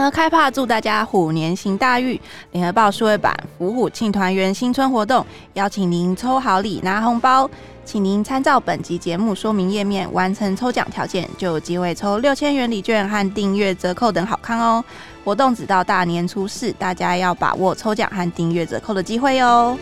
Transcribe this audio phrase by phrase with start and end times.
[0.00, 2.18] 联合开趴，祝大家虎年行大运！
[2.52, 7.46] 联合报数位版伏虎庆团圆新春活动，邀请您抽好礼拿红包，
[7.84, 14.82] 请您参照本集节目说明页面完成抽奖条件，就有机会抽六千元礼券和订阅折扣等好康哦！
[15.22, 19.76] 活动直到大年初四，大家要把握抽奖和订阅折扣的机会哟！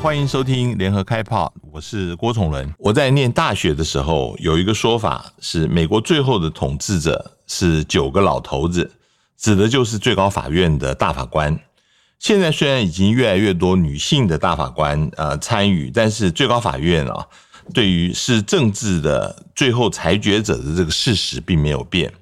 [0.00, 2.72] 欢迎收听联合开炮，我是郭崇伦。
[2.78, 8.90] 我在念大学的时候，有一个说法是，美国最后的统治者是九个老头子，
[9.36, 11.58] 指的就是最高法院的大法官。
[12.18, 17.26] 现在虽然已经越来越多女性的大法官呃参与，但是最高法院啊，
[17.74, 22.12] 对于是政治的最后裁决者的这个事实并没有变。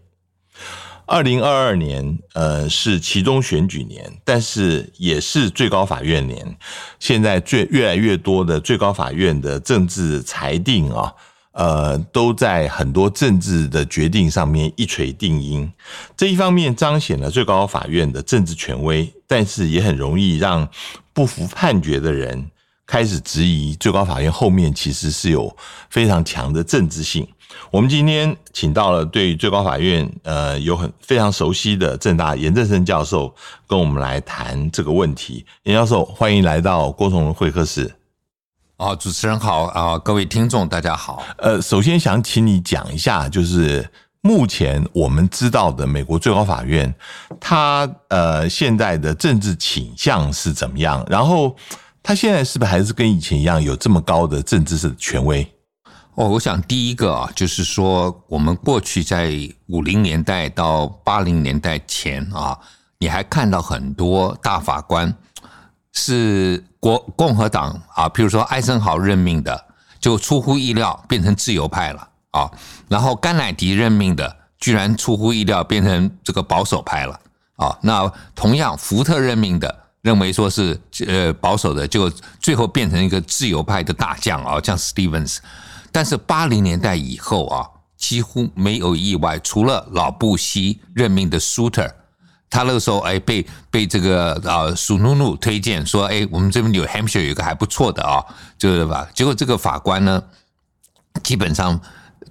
[1.05, 6.57] 二零二二年，呃，是其中选举年，但是也是最高法院年。
[6.99, 11.13] 现在最越来越多的最高法院的政治裁定啊，
[11.53, 15.71] 呃，都在很多政治的决定上面一锤定音。
[16.17, 20.69] 这一方面彰显了最高法院的政治权威，但是也很容易让
[21.13, 22.51] 不服判决的人
[22.87, 25.55] 开始质疑最高法院后面其实是有
[25.91, 27.27] 非常强的政治性。
[27.71, 33.35] 我们今天请到了对最高法院呃有很非常熟悉的政大严正声教授，
[33.67, 35.45] 跟我们来谈这个问题。
[35.65, 37.95] 严教授，欢迎来到郭崇文会客室。
[38.83, 41.23] 哦，主持人好啊，各位听众大家好。
[41.37, 43.89] 呃，首先想请你讲一下，就是
[44.23, 46.93] 目前我们知道的美国最高法院，
[47.39, 51.07] 它呃现在的政治倾向是怎么样？
[51.09, 51.55] 然后
[52.03, 55.47] 它现在是不是还是跟以前一样有这么高的政治的权威？
[56.17, 59.33] 哦，我想第一个啊，就是说，我们过去在
[59.69, 62.59] 五零年代到八零年代前啊，
[62.99, 65.15] 你还看到很多大法官
[65.93, 69.67] 是国共和党啊，譬如说艾森豪任命的，
[70.01, 72.51] 就出乎意料变成自由派了啊，
[72.89, 77.21] 然后甘乃迪任命的，居然出乎意料变成这个保守派了
[77.55, 77.79] 啊。
[77.83, 80.77] 那同样福特任命的，认为说是
[81.07, 82.11] 呃保守的，就
[82.41, 85.39] 最后变成一个自由派的大将啊，像 Stevens。
[85.93, 87.65] 但是八零年代以后啊，
[87.97, 91.93] 几乎没有意外，除了老布希任命的 Souter，
[92.53, 98.23] 他那个时候哎被被这个啊苏努努推荐说哎，我们这边有 Hampshire 有一个还不错的啊，
[98.59, 99.09] 就是吧？
[99.15, 100.23] 结果这个法官呢，
[101.23, 101.81] 基本上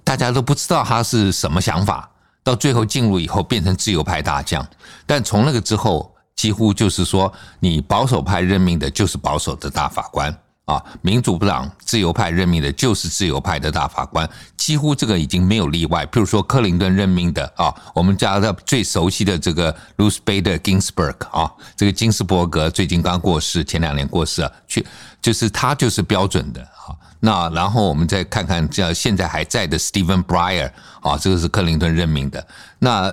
[0.04, 2.08] 大家都不知道他是什么想法，
[2.44, 4.64] 到最后进入以后变成自由派大将，
[5.06, 10.32] 但从那个之后，几乎就是说你保守派任命的就是保守的大法官。
[10.64, 16.06] 啊，民主党、自由派任命的就是自由派的大法官，几乎这个已经没有例外。
[16.06, 24.86] 譬如说，克林顿任命的啊，我们家的最熟悉的这个 Ruth Bader Ginsburg 啊，这个金斯伯格最近刚过世，前两年过世啊，去
[25.20, 26.94] 就是他就是标准的啊。
[27.18, 32.46] 那然后我们再看看这现在还在的 Stephen Breyer 啊，这个是克林顿任命的。
[32.78, 33.12] 那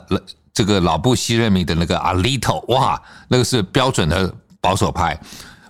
[0.54, 4.32] 这个老布希任命的那个 Alito，哇，那个是标准的
[4.62, 5.20] 保守派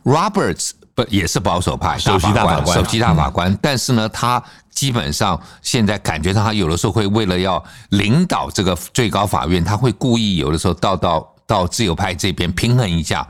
[0.03, 0.72] ，Roberts。
[1.10, 3.58] 也是保守派，首席大法官，首席大法官。
[3.62, 13.28] 但是呢，他基本上现在感觉上，他有的时候会为了要领导这个最高法院，他会故意有的时候到到到自由派这边平衡一下。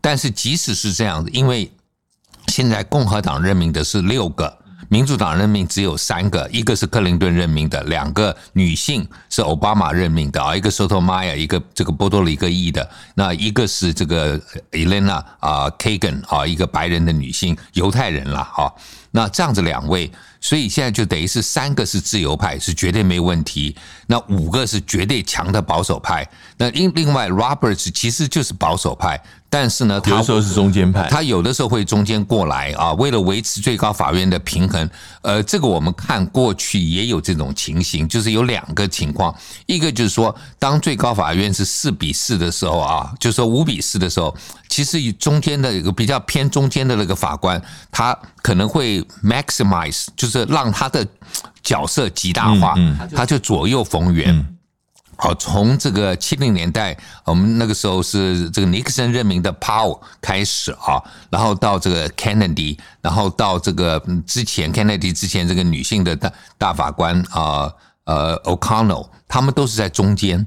[0.00, 1.70] 但是即使是这样子，因为
[2.48, 4.58] 现在共和党任命的是六个。
[4.92, 14.38] 民主党任命只有三个，一个是克林顿任命的，两个女性是奥巴马任命的啊，一个 Sotomayor，一个这个波多黎各裔的，那一个是这个
[14.72, 18.70] Elena 啊 Kagan 啊，一个白人的女性，犹太人了哈。
[19.12, 23.74] 那这样子两位，所以现在就等于是三个是自由派，是绝对没问题。
[24.08, 26.28] 那五个是绝对强的保守派。
[26.58, 29.18] 那另另外，Roberts 其实就是保守派。
[29.52, 34.88] 但是呢，他有时候是中间派，他有的时候会中间过来啊，为了维持最高法院的平衡，
[35.20, 39.34] 呃，这个我们看过去也有这种情形，就是有两个情况，
[39.66, 44.34] 一个就是说，当最高法院是四比四的时候啊，就是说五比四的时候，
[44.70, 51.06] 其实以中间的一个比较偏中间的那个法官，他可能会 maximize，就是让他的
[51.62, 52.74] 角色极大化，
[53.14, 54.46] 他就左右逢源。
[55.22, 67.72] 好，从这个七零年代，我们那个时候是这个尼克森任命的 Powell 开始啊，然后到这个 Kennedy，然后到这个之前 Kennedy 之前这个女性的大大法官啊，
[68.02, 70.44] 呃 O'Connell，他们都是在中间。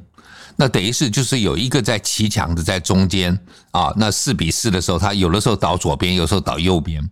[0.56, 3.38] 那等于是就是有一个在骑墙的在中间
[3.72, 7.08] 啊，那四比四的时候，他有的时候倒左边，有的时候倒右边。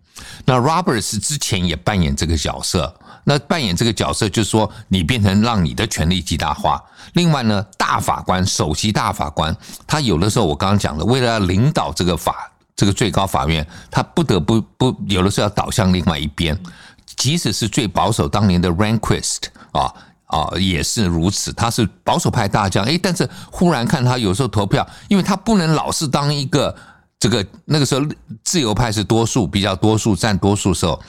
[0.46, 2.96] 那 Roberts 之前也扮演这个角色。
[3.26, 6.84] 那扮演这个角色，就是说你变成让你的权力极大化。
[7.14, 9.56] 另外呢，大法官、首席大法官，
[9.88, 16.58] 他有的时候我刚刚讲的，为了要领导这个法、这个最高法院，他不得不不有的时候要倒向另外一边。
[17.16, 19.94] 即使是最保守当年的 Rehnquist 啊
[20.34, 21.54] 啊，也是如此。
[21.54, 26.76] 他是保守派大将，哎，但是忽然看他有时候投票，因为他不能老是当一个
[27.20, 28.04] 这个那个时候
[28.44, 31.00] 自由派是多数，比较多数占多数时候。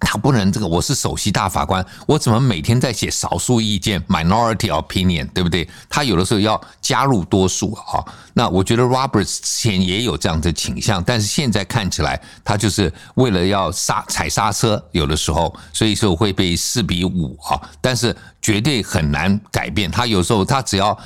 [0.00, 5.68] 他不能这个，我是首席大法官，我怎么每天在写少数意见 （minority opinion），对不对？
[5.88, 8.04] 他有的时候要加入多数啊。
[8.34, 17.60] 那我觉得 Roberts 之前也有这样的倾向，但是现在看起来，他就是为了要刹踩刹车，有的时候，所以说会被四比五啊。
[17.80, 20.98] 但是绝对很难改变，他有时候他只要。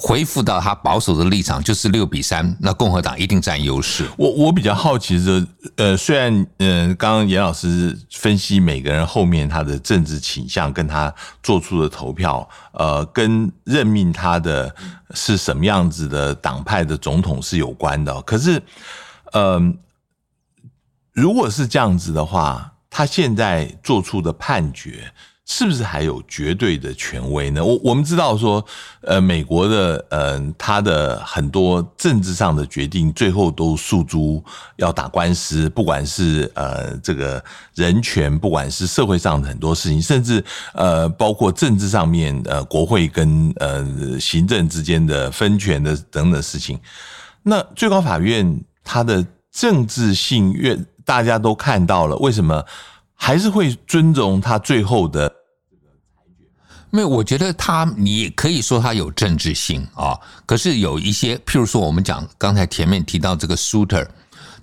[0.00, 4.08] 恢复到他保守的立场，就是六比三，那共和党一定占优势。
[4.16, 11.12] 我我比较好奇的，呃，虽然嗯，刚刚严老师分析每个人后面他的政治倾向，跟他
[11.42, 14.72] 做出的投票，呃，跟任命他的
[15.14, 18.22] 是什么样子的党派的总统是有关的。
[18.22, 18.62] 可是，
[19.32, 19.60] 呃，
[21.12, 25.12] 如果是这样子的话，他现在做出的判决。
[25.50, 27.64] 是不是还有绝对的权威呢？
[27.64, 28.62] 我我们知道说，
[29.00, 34.44] 呃，美国的，呃，他的很多政治上的决定，最后都诉诸
[34.76, 37.42] 要打官司，不管是呃这个
[37.74, 46.78] 人权，不管是社会上的很多事情，甚至呃包括政治上面，呃，国会跟呃行政之间的分权的等等事情。
[47.42, 52.62] 那最高法院它的政治性越大家都看到了，为什么
[53.14, 55.37] 还是会尊重他最后的？
[56.90, 60.18] 没有，我觉得他，你可以说他有政治性啊。
[60.46, 64.06] 可是有一些，譬如说我们讲刚才前面提到这个 Souter，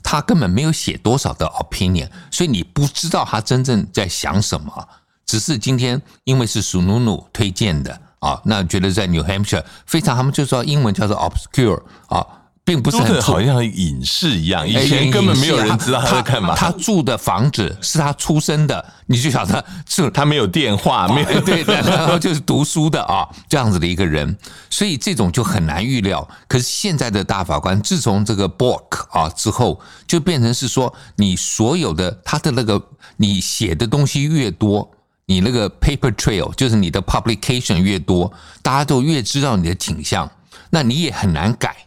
[0.01, 4.87] 他根本没有写多少的 opinion，所以你不知道他真正在想什么。
[5.25, 12.25] 只是今天因为是 Sunnu 推荐的啊，那觉得在 New Hampshire 非常，他们就说英文叫做 obscure 啊。
[12.65, 16.55] 并不是很好像隐士一样，以前根本没有人知道他在干嘛。
[16.55, 24.35] 他住的房子是他出生的， 你就晓得是他没有电话，没有 对，然后就是读书的啊，这样子的一个人，
[24.71, 26.27] 所以这种就很难预料。
[26.47, 32.81] 可是现在的大法官，自从这个 Bork 啊之后，就变成是说，你所有的他的那个
[33.17, 34.89] 你写的东西越多，
[35.27, 38.33] 你那个 paper trail 就是你的 publication 越多，
[38.63, 40.27] 大家都越知道你的倾向，
[40.71, 41.84] 那你也很难改。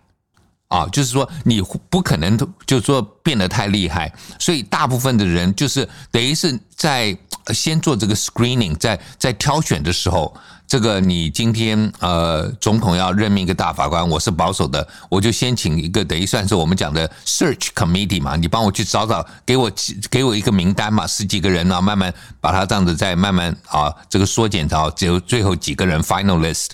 [0.68, 2.36] 啊，就是说你不可能，
[2.66, 7.16] 就是说变得太厉害，所以大部分的人就是等于是在
[7.54, 10.36] 先做这个 screening，在在挑选的时候，
[10.66, 19.72] 这个你今天呃总统要任命一个大法官，我是保守的，我就先请一个等于算是我们讲的 search committee 嘛，你帮我去找找，给我
[20.10, 22.12] 给我一个名单嘛，十几个人啊，慢慢
[22.42, 26.72] 把它这样子再慢慢啊这个缩减到只有最后几个人 finalist。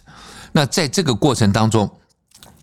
[0.50, 1.88] 那在这个过程当中，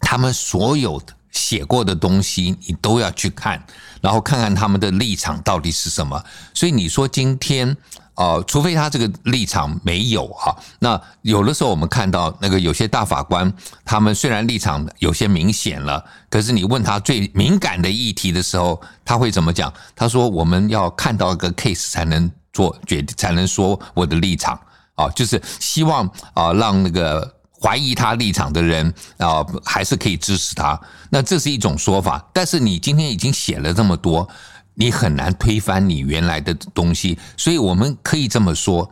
[0.01, 1.13] 他们所有的。
[1.31, 3.63] 写过的东西你都要去看，
[4.01, 6.23] 然后看看他们的立场到底是什么。
[6.53, 7.75] 所以你说今天，
[8.15, 13.51] 呃，除非他这个立场没有哈，那有的时候我们看到那个有些大法官，
[13.85, 19.73] 他们虽然立场有些明显了，可是你问他最敏感的议题的时候，他会怎么讲？
[19.95, 24.59] 他说我们要看到一个 case 才能做决定，才能说我的立场
[24.95, 27.35] 啊，就是希望啊让那个。
[27.61, 30.79] 怀疑他立场的人啊，还是可以支持他。
[31.09, 34.27] 那这是一种说法，但是你今天已经写了这么多，
[34.73, 37.19] 你很难推翻你原来的东西。
[37.37, 38.91] 所以我们可以这么说：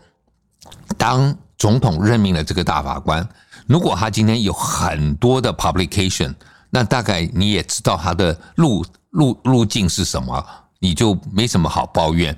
[0.98, 3.27] 当总统任命了这个大法官，
[3.65, 6.34] 如果他今天有很多的 publication，
[6.70, 10.46] 那大概你也知道他的路路路径是什么，
[10.79, 12.38] 你就没什么好抱怨。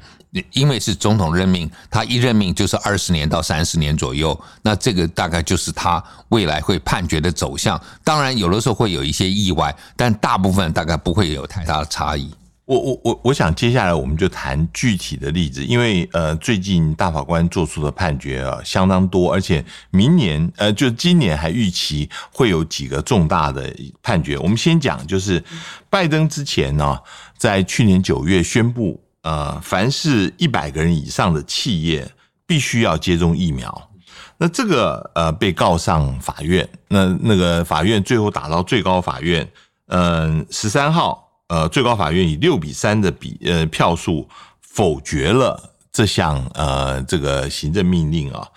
[0.53, 7.79] 因为是总统任命，他一任命就是二十年到三十年左右，那这个大概就是他未来会判决的走向。
[8.03, 12.31] 当然，有的时候会有一些意外，但大部分大概不会有太大的差异。
[12.63, 24.37] 我我我我想接下来我们就谈具体的例子，因为呃，最近大法官做出的判决啊相当多，而且明年呃，就今年还预期会有几个重大的判决。
[24.37, 25.43] 我们先讲，就是
[25.89, 26.97] 拜登之前呢，
[27.37, 28.97] 在去年九月宣布。
[29.23, 32.11] 呃，凡是一百个人以上的企业
[32.45, 33.89] 必须要接种疫苗。
[34.37, 39.47] 那这个呃被告上法院，那那个法院最后打到最高法院，
[39.87, 44.27] 嗯，十三号，呃，最高法院以六比三的比呃票数
[44.61, 48.47] 否决了这项呃这个行政命令啊。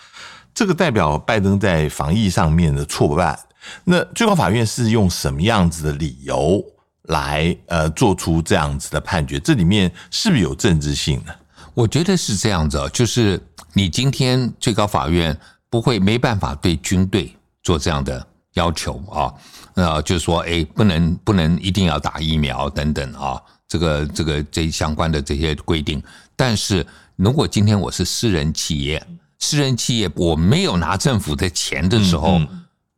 [0.54, 3.38] 这个代表拜登在防疫上面的挫败。
[3.84, 6.64] 那最高法院是用什么样子的理由？
[7.04, 11.32] 来，呃，做出这样子的判决，这里面是不是有政治性呢？
[11.74, 13.40] 我觉得是这样子，就是
[13.72, 15.36] 你今天最高法院
[15.68, 19.32] 不会没办法对军队做这样的要求啊，
[19.74, 26.02] 呃，就是说，哎，不能不能一定要打疫苗等等啊，这个这个这相关的这些规定。
[26.36, 29.04] 但是如果今天我是私人企业。
[29.40, 32.40] 私人企业我没有拿政府的钱的时候，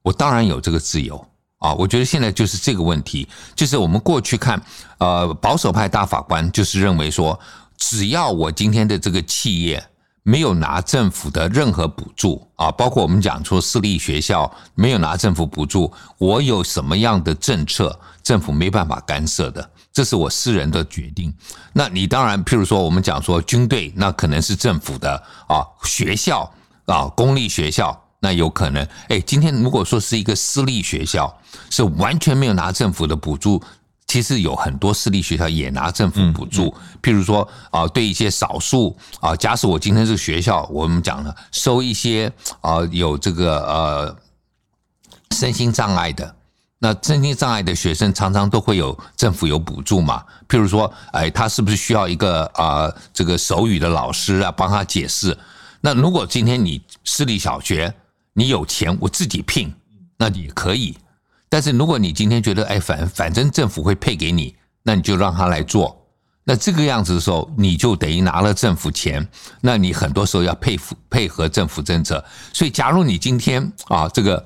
[0.02, 1.26] 我当然有这个自由
[1.58, 1.72] 啊。
[1.74, 4.60] 我觉得现在就是这个问题，就是我们过去看，
[4.98, 7.38] 呃，保守派大法官就是认为说，
[7.76, 9.84] 只要我今天的这个企业。
[10.28, 21.32] 没有拿政府的任何补助啊，包括我们讲说私立学校没有拿政府补助，我有什么样的政策，政府没办法干涉的，这是我私人的决定。
[21.72, 26.52] 那你当然，譬如说我们讲说军队，那可能是政府的啊，学校
[26.86, 28.86] 啊，公立学校那有可能。
[29.08, 31.38] 哎，今天如果说是一个私立学校，
[31.70, 33.62] 是完全没有拿政府的补助。
[34.08, 44.16] 其实有很多私立学校也拿政府补助，譬如说啊，对一些少数啊，假使我今天这个学校，我们讲了收一些啊有这个呃
[45.32, 46.36] 身心障碍的，
[46.78, 50.22] 那身心障碍的学生常常都会有政府有补助嘛。
[50.48, 55.36] 譬如说，哎，他是不是需要一个啊这个手语的老师啊帮他解释？
[55.80, 57.92] 那如果今天你私立小学
[58.38, 59.72] 你有钱，我自己聘，
[60.18, 60.94] 那也可以。
[61.48, 66.06] 但是如果你今天觉得哎，反反正政府会配给你，那你就让他来做。
[66.44, 69.26] 那这个样子的时候，你就等于拿了政府钱，
[69.62, 72.22] 那你很多时候要配服配合政府政策。
[72.52, 74.44] 所以，假如你今天啊，这个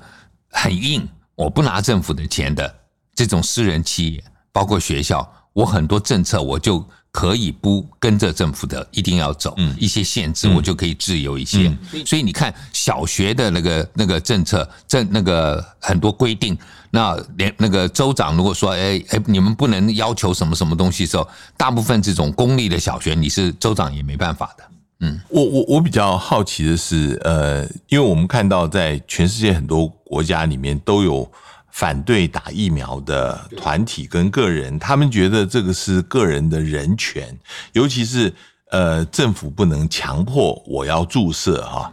[0.51, 1.05] 很硬，
[1.35, 2.73] 我不拿政府的钱的
[3.13, 6.87] 这种私人企业，包括学校，我很多政策我就。
[7.11, 11.69] 可以不跟着政府的，一定要走一些限制，我就可以自由一些。
[12.05, 16.57] 所以你看，小学的那个那个政策，政那个很多规定，
[16.89, 21.27] 那连那个州长如果说，哎哎，你们不能要求什么什么东西的时候，
[21.57, 24.63] 大部分这种公立的小学，你是州长也没办法的。
[25.01, 31.29] 嗯，我我我比较好奇的是，呃，因为我们看到在全世界很多国家里面都有。
[31.71, 37.37] 反对打疫苗的团体跟个人，他们觉得这个是个人的人权，
[37.71, 38.33] 尤其是
[38.69, 41.91] 呃，政府不能强迫我要注射哈。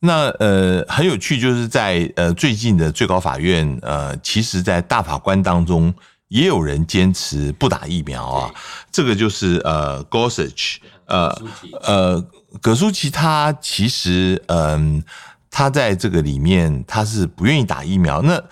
[0.00, 5.94] 那呃，很有趣，就是在呃最近的最高法院，呃，其实，在大法官当中
[6.26, 8.50] 也有人坚持不打疫苗啊。
[8.90, 11.32] 这个就是呃，Gorsuch，呃
[11.82, 12.26] 呃，
[12.60, 15.04] 葛舒淇他其实嗯、呃，
[15.50, 18.42] 他在这个里面他是不愿意打疫苗那。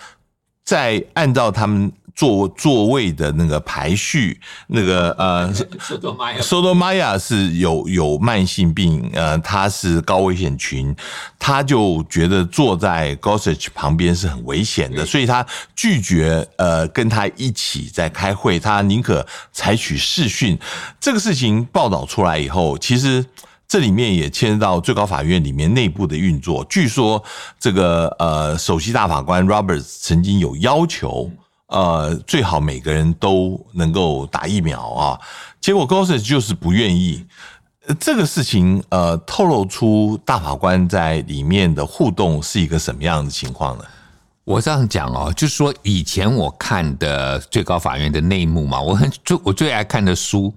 [0.63, 10.95] 在按照他们座座位的那个排序，那个呃，索多玛雅，索多玛雅是有有慢性病，呃，他是高危险群，
[11.39, 20.59] 他就觉得坐在 Gorsuch 旁边是很危险的，所以他拒绝呃跟他一起在开会，他宁可采取视讯。
[20.99, 23.25] 这个事情报道出来以后，其实。
[23.71, 26.61] 这里面也牵涉到最高法院里面内部的运作。
[26.65, 27.23] 据说
[27.57, 31.31] 这个呃，首席大法官 Roberts 曾经有要求，
[31.67, 35.17] 呃，最好每个人都能够打疫苗啊。
[35.61, 37.25] 结果 Gorsuch 就是不愿意。
[37.97, 43.85] 这个事情呃，透露出大法官在里面的互动是一个什么样的情况呢？
[44.43, 50.53] 我这样讲哦，就是说以前我看的最高法院的内幕嘛，我很最我最爱看的书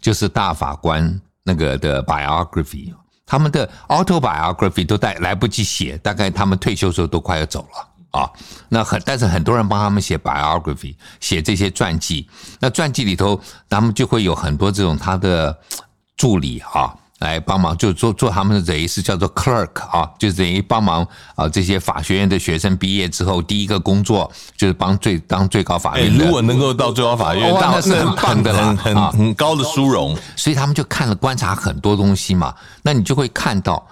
[0.00, 1.20] 就是大法官。
[1.46, 2.92] 那个的 biography，
[3.24, 8.28] 他们的 autobiography 都带来不及写，大概他们退休时候都快要走了啊。
[8.68, 12.28] 那很，但是很多人帮他们写 biography，写这些传记。
[12.58, 15.56] 那传记里头，他们就会有很多这种他的
[16.16, 16.92] 助理啊。
[17.20, 21.48] 来帮忙，就做做他们的等于是叫做 clerk 啊，就等于帮忙啊。
[21.48, 26.14] 这些法学院的学生毕业之后，第一个工作就是帮最当最高法院。
[26.14, 30.14] 如果能够到最高法院，那是很棒的，很很很高的殊荣。
[30.36, 32.54] 所以他们就看了观察很多东西嘛。
[32.82, 33.88] 那你就会看到，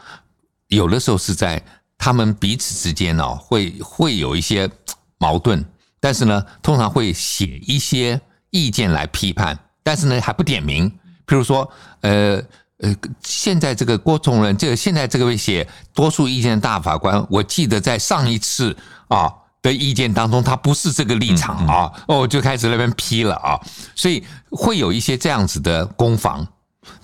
[0.69, 1.63] 有的时候是在
[1.97, 4.69] 他们彼此之间呢，会会有一些
[5.17, 5.65] 矛盾，
[5.99, 10.91] 但是呢，通常会写一些意见来批判，但是呢，还不点名。
[11.27, 12.43] 譬如说，呃。
[12.85, 18.77] 呃，现在这个郭崇仁，这个现在这个位写多数意见的大法官，我记得在上一次
[19.09, 23.59] 啊的意见当中，他不是这个立场啊，哦，就开始那边批了啊，
[23.95, 26.47] 所以会有一些这样子的攻防，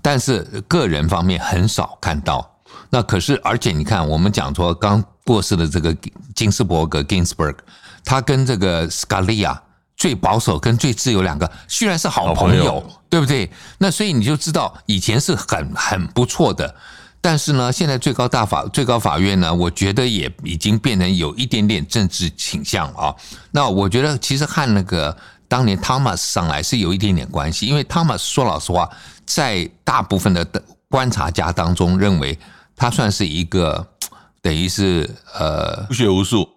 [0.02, 2.46] 但是个人方面很少看到。
[2.90, 5.96] 那可是，而且你看，我们讲说刚过世的这个
[6.34, 7.54] 金斯伯格 （Ginsburg），
[8.04, 9.62] 他跟这个斯卡利亚。
[10.00, 13.50] 最保守跟最自由两个，居然是好朋友，对不对？
[13.76, 16.74] 那所以你就知道以前是很很不错的，
[17.20, 23.14] 但是呢，现在最高大法最高法院呢，我觉得也已经变成有一点点政治倾向啊。
[23.50, 25.14] 那我觉得其实和那个
[25.46, 28.88] 当年 Thomas 上来是有一点点关系，因为 Thomas 说老实话，
[29.26, 30.42] 在大部分的
[30.88, 32.38] 观察家当中认为
[32.74, 33.86] 他算是一个
[34.40, 36.48] 等于是呃不学无术，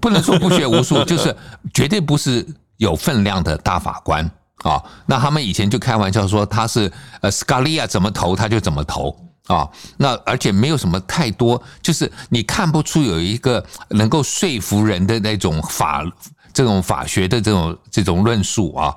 [0.00, 1.36] 不能说不学无术，就是
[1.74, 2.46] 绝对不是。
[2.76, 4.24] 有分量的大法官
[4.62, 9.16] 啊，那他们以前就开玩笑说他是呃，斯卡利亚怎么投他就怎么投
[9.48, 16.04] 啊，那而且没有什么太多，就是你看不出有一个能够说服人的那种法，
[16.52, 18.94] 这种法学的这种这种论述啊。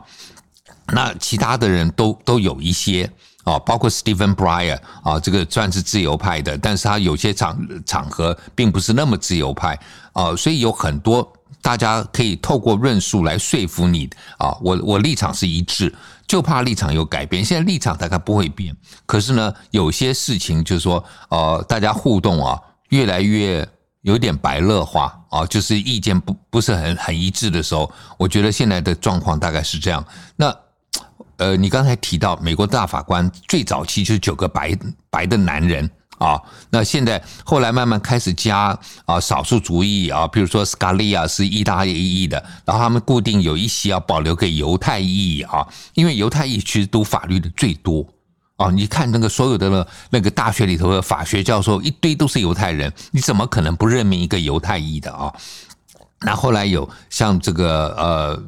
[0.93, 3.11] 那其他的人都都有一些
[3.43, 9.79] 啊，包括 Stephen Breyer 啊，这个算是自由派的，但是他有些场场合并不是那么自由派
[10.13, 11.27] 啊，所以有很多
[11.65, 14.07] 大家可以透过论述来说服你
[14.37, 15.91] 啊，我我立场是一致。
[16.27, 18.75] 就怕立场有改变，现在立场大概不会变。
[19.07, 23.67] 可是呢，有些事情就是说，呃，大家互动啊，越来越
[24.01, 30.05] 有点白热化啊，就是意见不不是很很一致的时候，我觉得现在的状况大概是这样。
[30.35, 30.55] 那
[31.37, 34.77] 呃，你刚才提到美国大法官最早期就是九个白
[35.09, 35.89] 白的男人。
[36.17, 48.07] 啊，那现在后来慢慢开始加啊少数族裔啊，比如说斯卡利亚是意大利裔的，然后他们固定有一席要保留给犹太裔啊，因为犹太裔其实读法律的最多
[48.55, 48.71] 啊。
[48.71, 55.33] 你看那个所有的那那个大学里头的法学教授一堆都是犹太人，你怎么可能不任命一个犹太裔的啊？
[56.21, 58.43] 那后来有像这个呃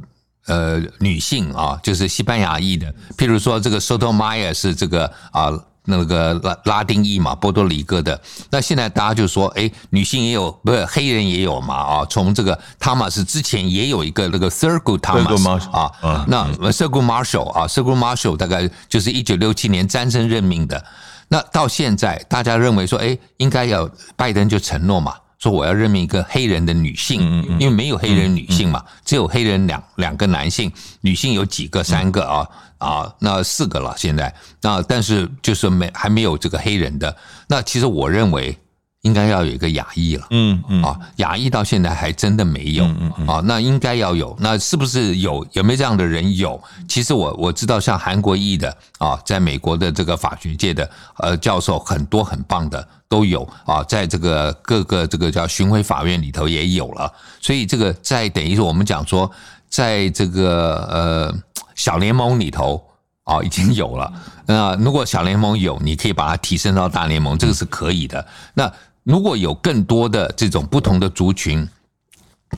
[0.45, 5.51] 呃女性啊，就是西班牙裔的，譬如说这个 Sotomayor 是这个啊。
[5.87, 8.19] 那个拉拉丁裔嘛，波多黎各的。
[8.51, 11.75] 那现在大家就说，哎，女性也有，不是黑人也有嘛？
[11.75, 15.91] 啊，从这个 Thomas 之前也有一个那个 Thurgood Thomas 啊，
[16.27, 20.83] 那 Thurgood Marshall 啊，Thurgood Marshall 大概就是一九六七年詹森任命的。
[21.29, 25.13] 那到现在，大家认为说，哎，应该要拜登就承诺嘛。
[25.39, 27.21] 说我要任命一个黑人的女性，
[27.59, 31.83] 因为没有黑人女性嘛，只有黑人两两个男性，女性有几个？
[31.83, 37.15] 三个啊啊，那四个了现在，那但是就是没还没有这个黑人的。
[37.47, 38.57] 那其实我认为。
[39.01, 45.45] 应该要有一个亚裔了，嗯嗯啊，亚裔到现在还真的没有，嗯嗯啊，那应该要有，那是不是有？
[45.53, 46.35] 有没有这样的人？
[46.35, 59.31] 有，其实我我知道，像韩国裔的啊，在美国的这个法学界的呃教授很多很棒的都有啊，在这个各个这个叫巡回法院里头也有了，所以这个在等于是我们讲说，
[59.69, 61.35] 在这个呃
[61.75, 62.83] 小联盟里头
[63.23, 64.13] 啊已经有了，
[64.45, 68.71] 那如果小联盟有，你可以把它提升到大联盟，这个是可以的，那。
[69.07, 71.65] 如果有更多的这种不同的族群，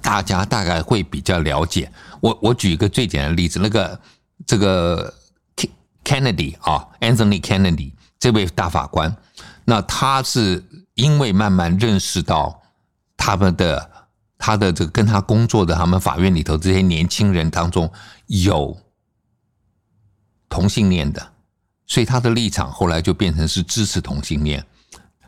[0.01, 1.91] 大家大概会比较了解。
[2.21, 3.99] 我我举一个最简单的例子，那个
[4.47, 5.13] 这个
[6.03, 9.15] Kennedy 啊，Anthony Kennedy 这位大法官，
[9.63, 12.59] 那他是因为慢慢认识到
[13.15, 13.87] 他们的
[14.39, 17.91] 他的这个跟他工作的他们法院里头这些年轻人当中
[18.25, 18.75] 有
[20.49, 21.31] 同性恋的，
[21.85, 24.65] 所以他的立场后来就变成是支持同性恋。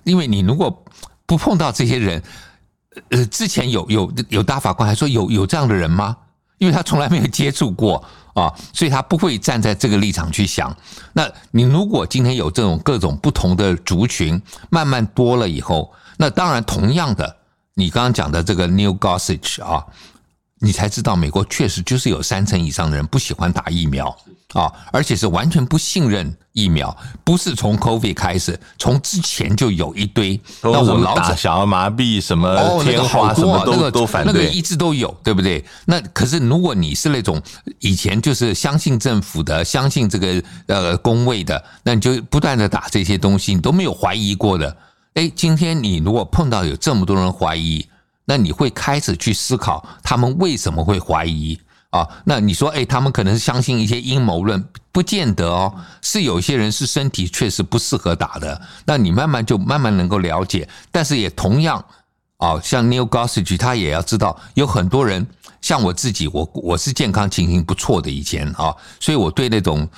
[0.03, 0.83] 因为你如果
[1.27, 2.23] 不碰到这些人，
[3.09, 6.17] 呃，之前有有有大法官还说有有这样的人吗？
[6.57, 8.03] 因为他从来没有接触过
[8.35, 10.75] 啊，所以他不会站在这个立场去想。
[11.11, 17.37] 那你如果今天有这种各种不同的族群慢慢多了以后，那当然同样的，
[17.81, 19.83] 你刚刚讲的这个 New Gossage 啊。
[20.63, 24.15] 你才知道，美国确实就是有三成以上的人不喜欢打疫苗
[24.53, 30.39] 啊，而且是完全不信任疫苗，不是从 COVID 开始，从之前就有一堆。
[30.61, 35.65] 那我老打小儿麻痹什么天花什么都都反对，那个一直都有，对不对？
[35.85, 37.41] 那可是如果你是那种
[37.79, 44.77] 以前就是相信政府的，相信这个呃工位的，那你就不断的打这些东西，你都没有怀疑过的。
[45.15, 47.87] 诶，今天你如果碰到有这么多人怀疑。
[48.25, 52.07] 那你会开始去思考他们为什么会怀疑啊？
[52.23, 55.73] 那你说，诶，他们可能是相信一些阴谋论，不见得哦。
[56.01, 58.61] 是有些人是身体确实不适合打的。
[58.85, 61.83] 那你慢慢就慢慢能够了解，但是也同样
[62.37, 65.27] 啊，像 Neil Gorsuch 他也要知道，有很多人
[65.59, 69.89] 像我自己，我我是健康情形不错的以前啊，所以我对那种。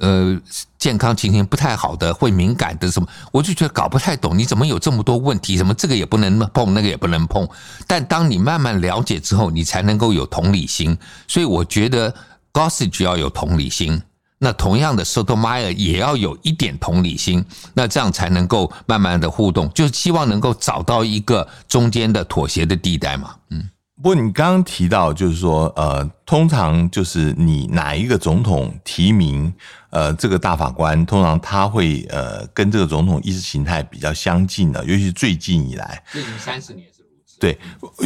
[0.00, 0.36] 呃，
[0.78, 5.56] 健康情形不太好的，会敏感的什么，我就觉得搞不太懂，你怎么有这么多问题？
[5.56, 7.46] 什么这个也不能碰，那个也不能碰。
[7.86, 10.96] 但当你慢慢了解之后，你才能够有同理心。
[11.28, 12.10] 所以我觉得
[12.52, 14.02] g o s s i p 要有同理心，
[14.38, 23.68] 那同样的 Sotomayor 也要有一点同理心，那这样才能够慢慢的互动，就是希望能够找到一个中间的妥协的地带嘛，嗯。
[24.02, 29.52] 不过你刚刚提到，就是说，呃，通常就是你哪一个总统提名，
[29.90, 37.38] 呃，这个大法官，通常他会呃跟这个总统意识形态比较相近的，尤其是最近以来，最近三十年是如此。
[37.38, 37.58] 对，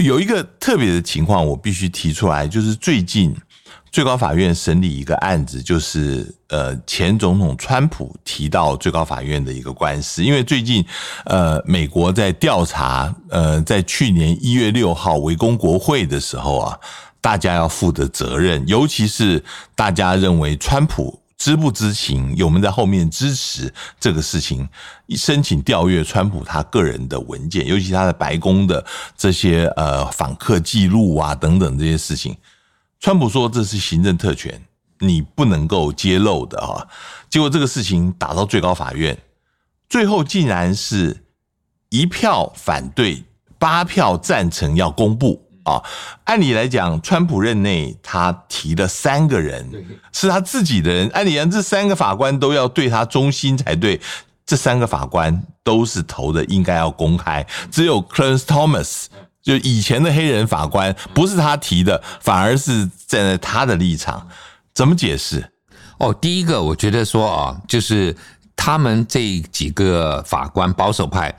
[0.02, 3.34] 有一个特别的情况，我必须提出来，就是最近。
[3.90, 10.84] 最高法院审理一个案子，就是呃前总统川普提到最高法院的一个官司，因为最近
[11.26, 16.76] 呃美国在调查呃在去年一月六号围攻国会的时候啊，
[17.20, 19.44] 大家要负的责任，尤其是
[19.76, 24.68] 大家认为川普知不知情，有没有在后面支持这个事情，
[25.10, 28.84] 申请调阅川普他个人的文件，尤其他的白宫的
[29.16, 32.36] 这些呃访客记录啊等等这些事情，
[33.00, 34.62] 川普说这是行政特权，
[35.00, 36.86] 你不能够揭露的啊。
[37.28, 39.18] 结果这个事情打到最高法院，
[39.88, 41.24] 最后竟然是
[41.90, 43.24] 一票反对，
[43.58, 45.43] 八票赞成要公布。
[45.64, 45.82] 啊，
[46.24, 49.68] 按理来讲，川普任内他提了三个人，
[50.12, 51.08] 是他自己的人。
[51.14, 54.00] 按理讲，这三个法官都要对他忠心才对。
[54.46, 57.44] 这三个法官都是投的，应该要公开。
[57.70, 59.06] 只有 Clarence Thomas，
[59.42, 64.28] 就以前的黑人法官，不是他提的，反而是站在他的立场。
[64.74, 65.50] 怎么解释？
[65.98, 68.14] 哦，第一个，我觉得说啊，就是
[68.54, 71.34] 他们这几个法官保守派。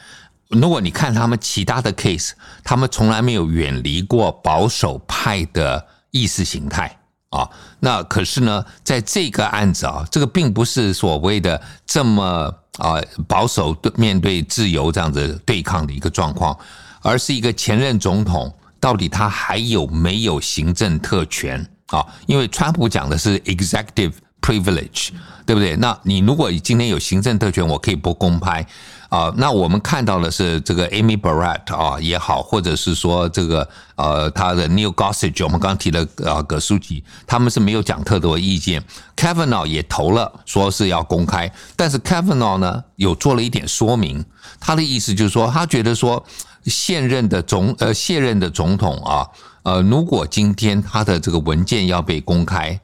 [0.50, 2.32] 如果你看他们其他的 case，
[2.64, 7.50] 他们从来没有远离过保守派的意识形态啊。
[7.80, 16.58] 那可是呢，在这个案子啊，这个并不是所谓的这么啊保守对面对自由这样子对抗的一个状况，
[17.02, 22.06] 而是一个前任总统到底他还有没有行政特权啊？
[22.28, 24.14] 因为川普讲的是 executive
[24.46, 25.10] privilege，
[25.46, 25.76] 对不对？
[25.78, 28.66] 那你如果今天有行政特权，我可以不公开。
[29.10, 38.84] 啊，那我们看到的是这个 Amy Barrett 啊也好，或者是说这个呃他的 Neil Gorsuch，我们刚提了呃葛书记，他们是没有讲特多意见。
[39.16, 44.26] Kavanaugh 也投了，说是要公开，但是 Kavanaugh 呢有做了一点说明，
[44.60, 46.26] 他的意思就是说，他觉得说
[46.66, 49.28] 现任的总呃现任的总统啊，
[49.64, 52.78] 呃如果今天他的这个文件要被公开，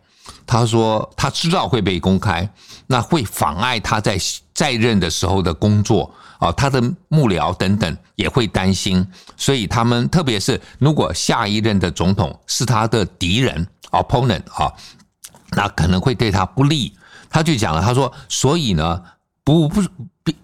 [0.45, 2.49] 他说他知道会被公开，
[2.87, 4.17] 那会妨碍他在
[4.53, 6.13] 在任的时候的工作。
[6.41, 9.05] 啊，他的幕僚等等也会担心，
[9.37, 14.73] 所以他们特别是如果下一任的总统是他的敌人 opponent 啊，
[15.51, 16.97] 那可能会对他不利。
[17.29, 19.03] 他就讲了，他说，所以呢，
[19.43, 19.83] 不不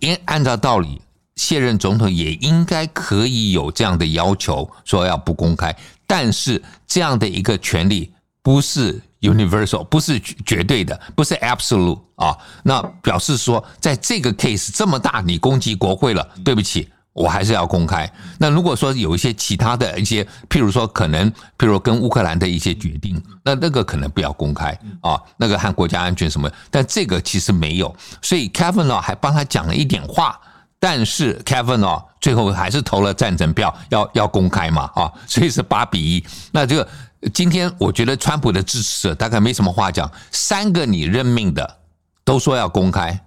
[0.02, 1.02] 应按照道理，
[1.36, 9.02] 现任总统也应该可以有这样的要求，说要不公开，但是这样的一个权利不是。
[9.22, 12.38] Universal 不是绝对的，不是 absolute 啊。
[12.64, 18.08] 那表示说，在这个 case 这么大，你攻击国会了，对不起，我还是要公开。
[18.38, 26.48] 那如果说有一些其他的一些，譬如说可能，譬如跟乌克兰的一些决定，那那个可能不要公开啊，那个和国家安全什么。
[26.70, 30.40] 但这个其实没有，所以 Kavanaugh 还帮他讲了一点话，
[30.80, 36.24] 但是 Kavanaugh 最后还是投了赞成票，要要公开嘛啊，所以是八比一。
[36.52, 36.88] 那这个。
[37.34, 41.78] 今天我觉得川普的支持者大概没什么话讲，三个你任命的
[42.24, 43.20] 都说要公开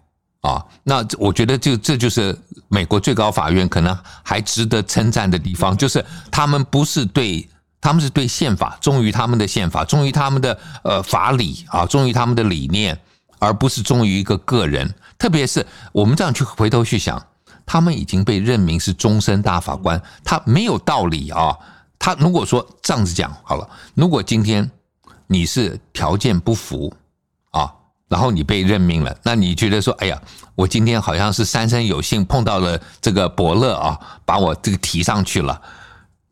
[0.42, 7.48] 啊，那我觉得就这就是美国最高法院可能还值得称赞的地方，就是他们不是对，
[7.80, 12.98] 他们是对宪法忠于他们的宪法，忠于他们的呃法理啊，忠于他们的理念，
[13.38, 14.94] 而不是忠于一个个人。
[15.18, 17.20] 特别是我们这样去回头去想，
[17.66, 21.56] 他们已经被任命是终身大法官，他没有道理啊。
[22.00, 24.68] 他如果说这样子讲好了，如果今天
[25.26, 26.92] 你是条件不符
[27.50, 27.70] 啊，
[28.08, 30.18] 然后你被任命了，那你觉得说，哎呀，
[30.54, 35.60] 我今天好像是三生有幸碰到了这个伯乐啊，把我这个提上去了，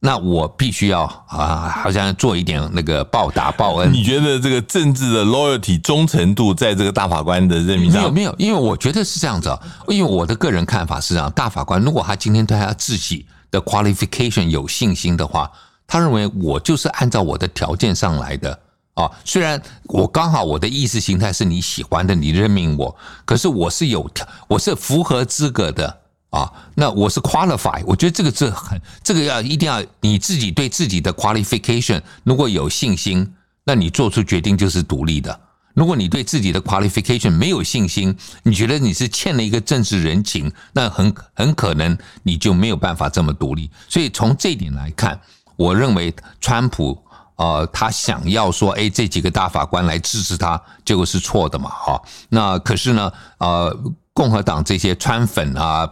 [0.01, 3.93] 那我必须要啊，好像做一点那个报答报恩。
[3.93, 8.01] 你觉得这个政治的 loyalty 忠诚度在这个大法官的任命上？
[8.01, 13.27] 没有没有，因为我觉得是这样子啊，因为我的个人看法是这样，大法官如果他今天对他自己。
[13.51, 15.51] 的 qualification 有信心的话，
[15.87, 18.59] 他认为我就是按照我的条件上来的
[18.95, 19.11] 啊。
[19.25, 26.53] 虽然我刚好我的意识形态是你喜欢的，你任命我，可是我是有条，我是符合资格的啊。
[26.75, 33.35] 那我是 qualify，我觉得这个是很，这个要一定要你自己对自己的 qualification 如果有信心，
[33.65, 35.41] 那你做出决定就是独立的。
[35.79, 38.13] 如果你对自己的 qualification 没有信心，
[38.43, 43.71] 你觉得你是欠了一个政治人情，那很很可能你就没有办法这么独立。
[43.89, 45.21] 所以从这一点来看，
[45.55, 47.01] 我认为川普
[47.37, 52.03] 呃，他想要说，哎，这几个大法官来支持他，结果是错的嘛，哈。
[52.29, 53.73] 那可是呢，呃，
[54.13, 55.89] 共和党这些川粉啊，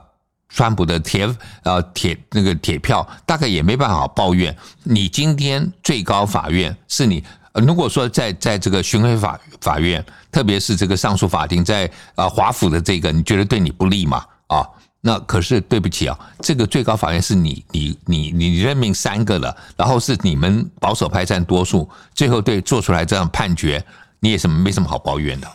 [0.49, 4.57] 川普的铁呃铁那个铁票，大概也没办法抱怨。
[4.83, 7.23] 你今天最高法院是你。
[7.65, 14.25] 如果说在在这个巡回法法院，特别是这个上诉法庭，在啊华府的这个，你觉得对你不利吗？
[14.49, 14.67] 啊，
[15.01, 23.85] 那可是对不起啊，这个最高法院是你你你你任命三个了，然后是你们保守派占多数，最后对做出来这样判决，
[24.21, 25.49] 你也什么没什么好抱怨的。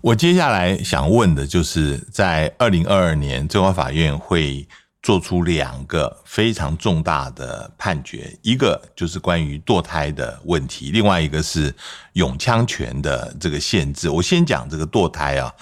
[0.00, 4.66] 我接下来想问的就是，在二零二二年最高法院会
[5.06, 11.72] 做出两个非常重大的判决，一个就是关于堕胎的问题，另外一个是
[12.14, 14.10] 永枪权的这个限制。
[14.10, 15.54] 我先讲这个堕胎啊，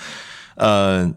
[0.54, 1.12] 呃，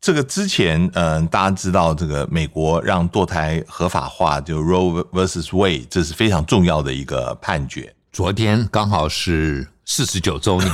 [0.00, 7.92] 这个之前，嗯、呃，大家知道这个美国让堕胎合法化，就 Roe versus Wade，这是非常重要的一个判决。
[8.12, 10.72] 昨天刚好是四十九周年，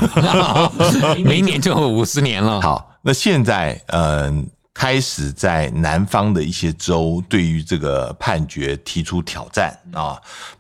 [1.25, 2.61] 明年就五十年了。
[2.61, 4.45] 好，那现在，嗯、呃。
[4.73, 10.19] 开始在南方的一些州对于这个判决提出挑战啊，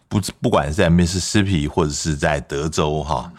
[0.08, 3.32] 不不管是在密西西比或者是在德州哈，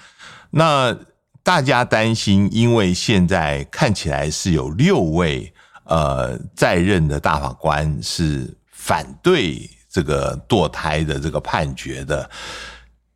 [0.49, 0.97] 那
[1.43, 5.53] 大家担心，因为现在看起来是有六位
[5.83, 12.27] 呃在任的大法官是反对这个堕胎的这个判决的，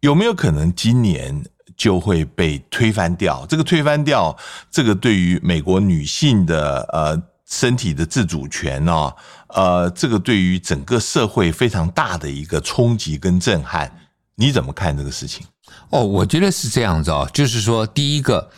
[0.01, 1.43] 有没有可能今年
[1.77, 3.45] 就会被推翻掉？
[3.47, 4.37] 这个推翻掉，
[4.69, 7.34] 这个对于美国女性的呃。
[7.49, 9.15] 身体的自主权哦，
[9.49, 13.91] 呃，这个对于整个社会非常大的一个冲击跟震撼，
[14.35, 15.45] 你怎么看这个事情？
[15.91, 18.49] 哦，我觉得是这样子哦，就是说，第一个，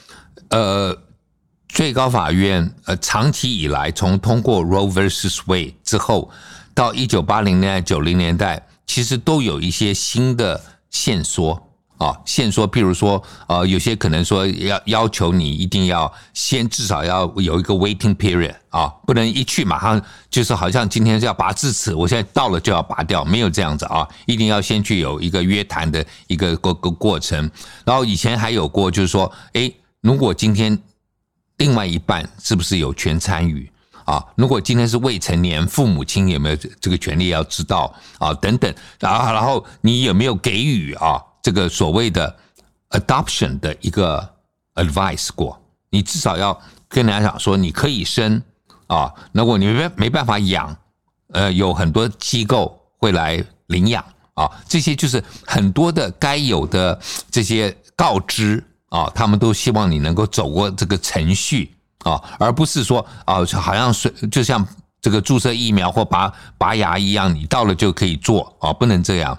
[0.50, 0.98] 呃，
[1.68, 6.32] 最高法院呃，长期以来从通过 Roe versus Wade 之后，
[6.74, 11.67] 到一九八零年代、九零年代，其实都有一些新的线索。
[11.98, 27.50] 啊，现说，譬如说，呃，有些可能说要要求你一定要先至少要有一个 waiting period 啊，不能一去马上就是好像今天是要拔智齿，我现在到了就要拔掉，没有这样子啊，一定要先去有一个约谈的一个过个过程。
[27.84, 30.78] 然后以前还有过就是说，诶，如果今天
[31.58, 33.68] 另外一半是不是有权参与
[34.06, 34.24] 啊？
[34.36, 38.32] 如果今天是未成年，父母亲有没有这个权利要知道啊？
[38.36, 41.20] 等等，然后然后你有没有给予啊？
[41.48, 42.36] 这个所谓的
[42.90, 44.30] adoption 的一个
[44.76, 45.58] advice 过，
[45.90, 46.52] 你至少要
[46.90, 48.44] 跟人家讲说你可以生
[48.88, 50.76] 啊，如果你没没办法养，
[51.32, 57.00] 呃，有很多机构会来领养啊，这些就是很多的该有的
[57.32, 64.68] 这些告知啊，他们都希望你能够走过这个程序啊，而不是说啊，好像是就像
[65.00, 69.38] 这个注射疫苗或拔拔牙一样，你到了就可以做啊，不能这样。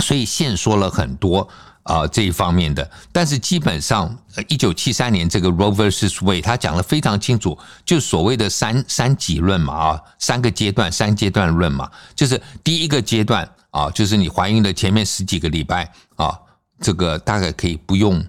[0.00, 1.48] 所以现说了很多
[1.84, 4.14] 啊、这一方面的，但是基本上，
[4.46, 16.38] 一九七三年这个 rovers Wade 他讲得非常清楚，就所谓的三三级论嘛啊，三个阶段三阶段论嘛，就是第一个阶段啊，就是你怀孕的前面十几个礼拜啊，
[16.78, 18.22] 这个大概可以不用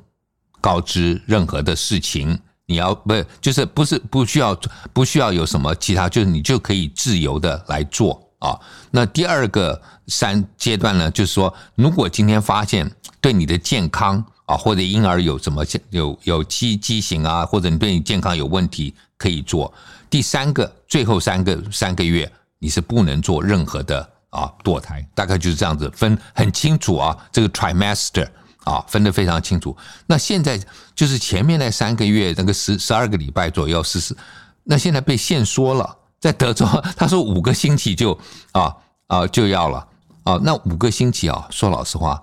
[0.62, 4.58] 告知任何的事情，你要不就是不是不需要
[4.93, 8.28] 不需要有什么其他，就是你就可以自由的来做。
[8.39, 8.58] 啊，
[8.91, 19.71] 那第二个三阶段呢，就是说，如果今天发现对你的健康啊，或者婴儿有什么有有畸畸形啊，或者你对你健康有问题，可以做。
[20.10, 28.28] 第三个，最后三个三个月，你是不能做任何的啊堕胎，大概就是这样子分很清楚啊，这个 trimester
[28.63, 29.75] 啊分得非常清楚。
[30.08, 30.58] 那现在
[30.95, 34.15] 就是前面那三个月那个十十二个礼拜左右是是，
[34.63, 35.97] 那现在被限缩了。
[36.19, 36.65] 在德州，
[36.97, 38.17] 他说五个星期就
[38.51, 38.75] 啊
[39.08, 39.88] 啊就要了
[40.23, 42.21] 啊，那五个星期啊，说老实话，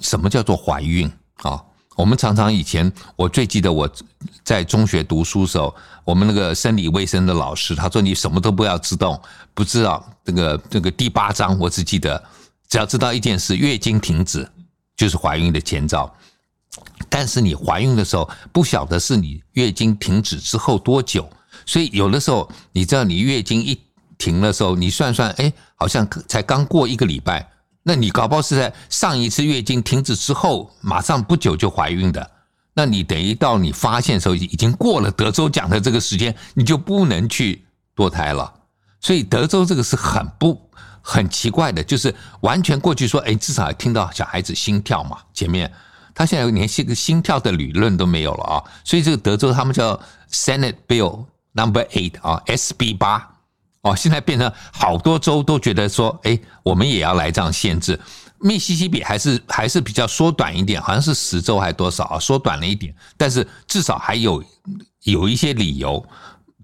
[0.00, 1.62] 什么叫做怀孕啊？
[1.96, 3.88] 我们常常以前，我最记得我
[4.42, 5.72] 在中学读书时候，
[6.04, 9.20] 我们那个生理卫生的老师，他说你什么都不要知道，
[9.54, 12.22] 不知道这个这个第八章，我只记得
[12.68, 14.48] 只要知道一件事，月经停止
[14.96, 16.12] 就是怀孕的前兆，
[17.08, 21.28] 但是你怀孕的时候不晓得是你月经停止之后多久。
[21.66, 23.80] 所以有的时候，你知道你月经一
[24.16, 27.48] 停的时候，你算算，哎，好像才刚过一个礼拜，
[27.82, 32.30] 那你搞不好是在上一次月经停止之后，马上不久就怀孕的，
[32.74, 37.64] 那你等于到你发现的时候，已经过了德州讲的这个时间，你就不能去
[37.96, 38.52] 堕胎了。
[39.00, 40.70] 所以德州这个是很不
[41.02, 45.70] 很奇怪的，就是完全过去说，哎，至少听到小孩子心跳嘛，前面
[46.14, 50.00] 他现在连这个心跳的理论都没有了啊，所以这个德州他们叫
[50.30, 51.26] Senate Bill。
[51.54, 53.36] Number eight 啊，SB 八
[53.82, 57.98] 哦，现在变成好多州都觉得说，哎，我们也要来这样限制。
[58.40, 64.42] 密西西比还是还是比较缩短一点，好像是十州还多少啊，缩短了一点，但是至少还有
[65.04, 66.04] 有一些理由。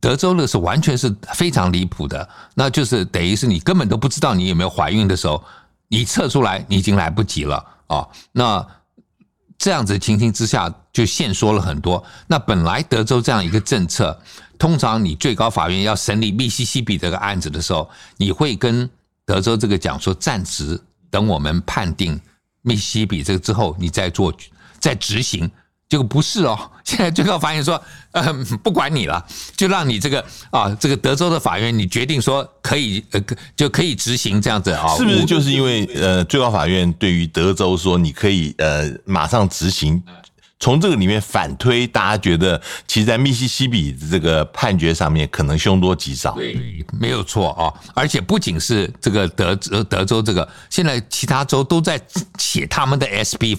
[0.01, 5.45] 德州那是完全是非常离谱的，那就是等于是你根本都不知道你有没有怀孕的时候，
[5.89, 8.09] 你测出来你已经来不及了啊。
[8.33, 8.67] 那
[9.61, 12.03] 这样子情形之下就限缩了很多。
[12.27, 14.19] 那本来德州这样一个政策。
[14.59, 18.89] 通常你最高法院要审理密西西比这个案子的时候，你会跟
[19.25, 22.19] 德州这个讲说暂时等我们判定
[22.63, 24.35] 密西西比这个之后，你再做
[24.79, 25.51] 再执行，
[25.91, 29.23] 结果不是哦， 现在最高法院说，呃，不管你了，
[29.57, 33.21] 就让你这个啊，这个德州的法院你决定说可以，呃，
[33.57, 34.97] 就可以执行这样子啊？
[34.97, 40.01] 是不是就是因为呃，最高法院对于德州说你可以呃马上执行，
[40.61, 46.35] 从这个里面反推，大家觉得其实在密西西比的这个判决上面可能凶多吉少？
[46.37, 52.01] 对，没有错啊，而且不仅是这个德州德州这个，现在其他州都在
[52.39, 53.59] 写他们的 SB。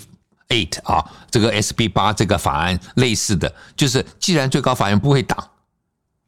[0.52, 5.38] Eight 啊，这个 SB 八这个法案类似的，就是既然最高法院不会挡，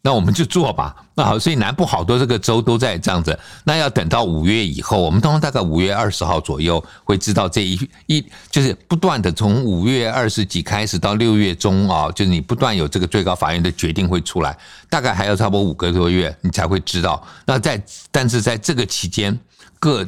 [0.02, 0.96] 那我们就做吧。
[1.16, 3.38] 那好，所以南部好多这个州都在这样子。
[3.64, 14.58] 那要等到五月以后，我们通常大概五月二十号左右会知道这一一就是不断的从五月二十几开始到六月中啊，就是你不断有这个最高法院的决定会出来，
[14.90, 17.26] 大概还要差不多五个多月你才会知道。
[17.46, 17.82] 那在
[18.12, 19.40] 但是在这个期间，
[19.80, 20.08] 各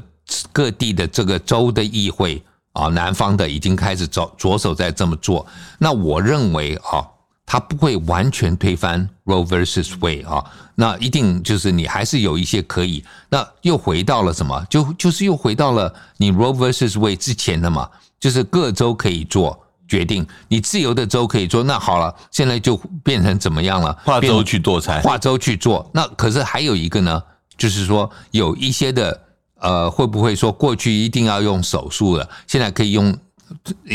[0.51, 2.43] 各地的这个州的议会。
[2.75, 5.47] 啊，南方的已经开始着着手在这么做。
[5.79, 7.07] 那我认为啊，
[7.45, 10.43] 他不会完全推翻 Roe versus Wade 啊，
[10.75, 13.01] 那一定就是你还是有一些可以。
[13.29, 14.61] 那又回到了什么？
[14.69, 19.57] 就就是又回到了你 Roe versus Wade 之前的嘛，就是各州可以做
[19.88, 21.63] 决定，你自由的州可以做。
[21.63, 23.97] 那好了，现在就变成怎么样了？
[24.03, 25.89] 划州去做菜，划州去做。
[25.93, 27.23] 那可是还有一个呢，
[27.57, 29.21] 就是说有一些的。
[29.60, 33.15] 呃，会不会说过去一定要用手术了，现在可以用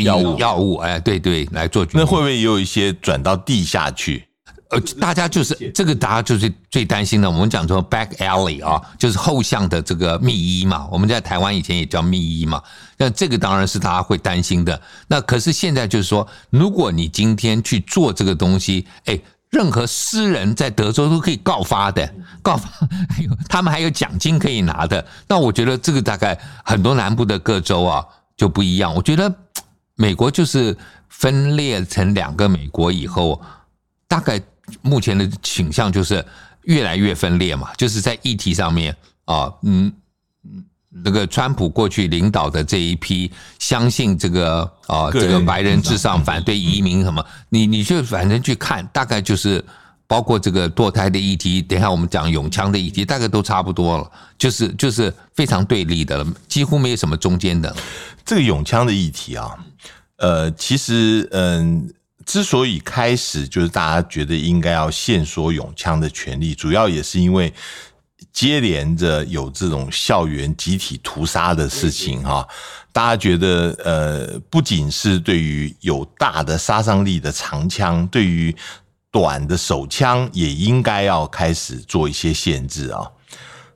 [0.03, 0.38] 药物？
[0.38, 1.87] 药物，哎，对对，来做。
[1.92, 4.25] 那会不会也有一些转到地下去？
[4.70, 7.31] 呃，大家就是这个，大家就是最担心的。
[7.31, 10.88] 我们讲说 back alley 啊，就是后巷的这个密医嘛。
[10.90, 12.62] 我们在台湾以前也叫密医嘛。
[12.96, 14.81] 那这个当然是大家会担心的。
[15.09, 19.20] 那可是现在就是说，如果你今天去做这个东西，哎。
[19.50, 22.68] 任何私人在德州都可以告发的，告发
[23.10, 25.04] 还有他们还有奖金可以拿的。
[25.28, 28.94] 那我觉得这个大概很多南部的各州啊就不一样。
[28.94, 29.34] 我觉得
[29.96, 30.76] 美国就是
[31.08, 33.40] 分裂成两个美国以后，
[34.06, 34.40] 大概
[34.82, 36.24] 目前的倾向就是
[36.62, 39.92] 越来越分裂嘛，就是在议题上面啊，嗯。
[40.92, 49.64] 那个川普过去领导的这一批，相信这个啊，这个白人至上，反对移民什么，你你就反正去看，大概就是
[50.09, 57.72] 包括这个堕胎的议题，等一下我们讲永枪的议题，大概都差不多了，就是就是非常对立的了，几乎没有什么中间的。
[58.24, 59.57] 这个永枪的议题啊，
[60.16, 61.88] 呃，其实嗯，
[62.26, 67.55] 之所以开始就是大家觉得应该要限缩永枪的权利，主要也是因为。
[68.33, 72.46] 接连着有这种校园集体屠杀的事情哈，
[72.92, 78.54] 大家觉得呃，不仅是对于有大的杀伤力的长枪，对于
[79.11, 83.11] 短的手枪也应该要开始做一些限制啊。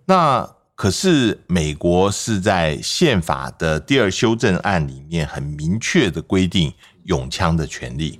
[0.07, 6.72] 那可是美国是在宪法的第二修正案里面很明确的规定。
[7.04, 8.18] 拥枪的权利，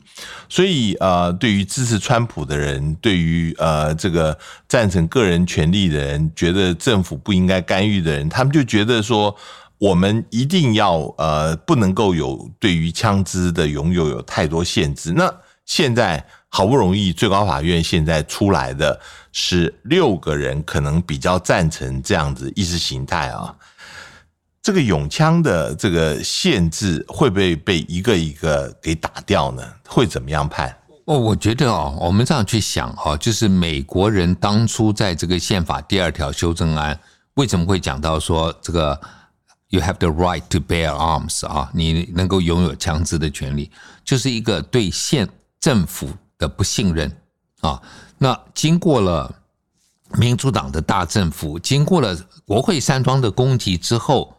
[0.49, 9.35] 所以呃，对于支持川普的人，对于呃这个赞成个人权利的人，觉得政府不应该干预的人，他们就觉得说，
[9.79, 15.13] 我们一定要呃不能够有对于枪支的拥有有太多限制。
[15.13, 15.33] 那
[15.65, 19.01] 现在好不容易最高法院现在出来的
[19.33, 23.55] 是六个人，可能比较赞成这样子意识形态啊。
[24.65, 29.63] 这个永枪的这个限制会不会被一个一个给打掉呢？
[29.87, 30.75] 会怎么样判？
[31.05, 36.99] 哦，我觉得哦，我们这样去想哈，就是美国人当初在这个宪法第二条修正案
[37.35, 38.99] 为什么会讲到说这个
[39.69, 43.71] “you have the right to bear arms” 啊，你能够拥有枪支的权利，
[44.03, 45.29] 就是一个对现
[45.61, 47.15] 政府的不信任
[47.61, 47.83] 啊。
[48.17, 49.31] 那经过了
[50.17, 54.34] 民主党的大政府，经过了国会山庄的攻击之后。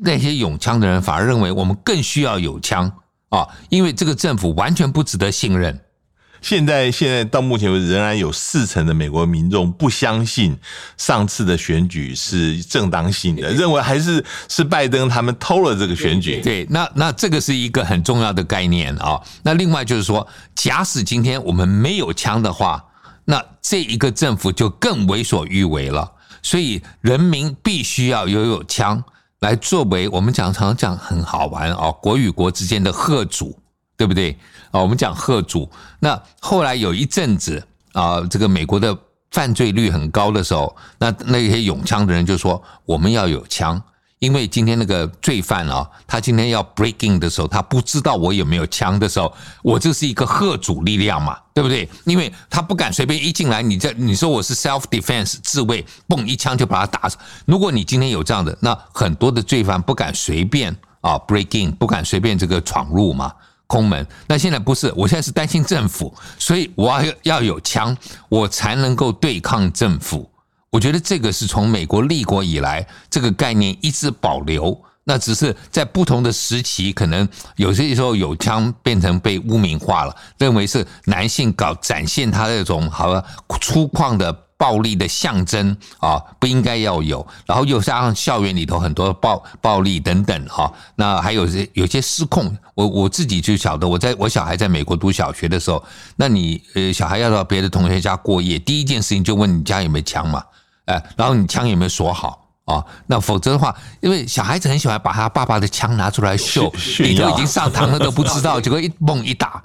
[0.00, 2.90] 那些有枪的人反而认为我们更需要有枪
[3.30, 5.80] 啊，因为这个政府完全不值得信任。
[6.40, 10.56] 现在，现在到目前为止，仍然有四成的美国民众不相信
[10.96, 16.40] 上次的选举是正当性的，认为还是是拜登他们偷了这个选举。
[16.40, 19.20] 对，那那这个是一个很重要的概念啊。
[19.42, 22.84] 那另外就是说，假使今天我们没有枪的话，
[23.24, 26.12] 那这一个政府就更为所欲为了。
[26.40, 29.02] 所以人民必须要拥有枪。
[29.40, 33.58] 来作为我们讲常常讲很好玩哦，国与国之间的贺主，
[33.96, 34.36] 对不对
[34.70, 34.80] 啊？
[34.80, 35.70] 我们讲贺主。
[36.00, 37.62] 那后来有一阵子
[37.92, 38.96] 啊，这个美国的
[39.30, 43.80] 犯罪率很高的时候，那那些拥枪的人就说我们要有枪。
[44.18, 51.88] 因为今天那个罪犯啊，他今天要 breaking 的时候，他不知道我有没有枪的时候，我这是一个吓阻力量嘛，对不对？
[52.04, 57.16] 因为他不敢随便一进来，你这你说我是 self defense 自卫，嘣一枪就把他打死。
[57.46, 63.32] 如果你今天有这样的，那很多的罪犯不敢随便啊 breaking，不敢随便这个闯入嘛。
[63.68, 64.06] 空门。
[64.26, 67.94] 那现在不是，我现在是担心政府，所以我要要有枪，
[68.30, 70.26] 我才能够对抗政府。
[70.70, 74.78] 我觉得这个是从美国立国以来这个概念一直保留。
[75.04, 83.24] 那只是在不同的时期，可能有些时候有枪变成被污名化了，认为是男性搞展现他那种好像
[83.58, 87.26] 粗犷的暴力的象征啊，不应该要有。
[87.46, 92.54] 然后又加上校园里头很多暴暴力等等哈，那还有些有些失控。
[92.74, 95.82] 我我自己就晓得，我在我小孩在美国读小学的时候，
[96.16, 100.44] 那你呃小孩要到别的同学家过夜，第一件事情就问你家有没有枪嘛，
[100.88, 102.46] 哎，然后你枪有没有锁好？
[102.64, 109.64] 啊，那否则的话，因为小孩子很喜欢把他爸爸的枪拿出来秀，你都已经上膛了都不知道， 结果一蹦一打，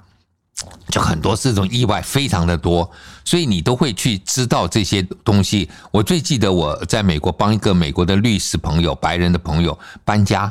[0.88, 2.90] 就很多这种意外非常的多，
[3.22, 5.68] 所以你都会去知道这些东西。
[5.90, 10.50] 我最记得我在美国帮一个美国的律师朋友，白人的朋友搬家，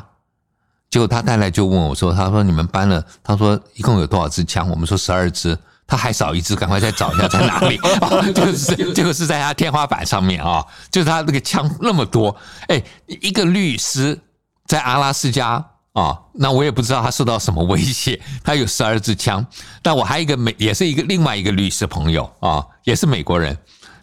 [0.90, 5.58] 结果他带来就问我说：“他说你们搬了，他说一共有多少支枪？”我们说十二支。
[5.86, 7.78] 他还少一只，赶快再找一下在哪里。
[8.32, 12.34] 就是这个是在他天花板上面啊，就是他那个枪那么多。
[12.68, 14.18] 哎，一个律师
[14.66, 15.62] 在阿拉斯加
[15.92, 18.18] 啊，那我也不知道他受到什么威胁。
[18.42, 19.46] 他有十二支枪，
[19.82, 23.56] 但我还有一个美，也是一个另外一个律师朋友啊，也是美国人。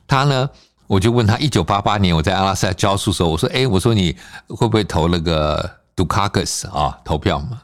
[0.07, 0.47] 他呢，
[0.86, 4.15] 我就问他，一九八八年我在阿拉斯加教书的时候，我说，哎，我说你
[4.47, 7.59] 会不会投那个杜卡克斯啊投票嘛？